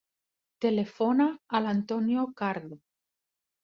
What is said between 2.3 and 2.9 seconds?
Cardo.